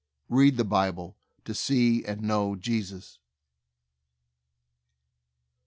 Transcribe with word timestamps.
Read 0.29 0.57
the 0.57 0.63
Bible 0.65 1.15
to 1.45 1.53
see 1.53 2.03
and 2.03 2.23
know 2.23 2.55
Jesus. 2.55 3.19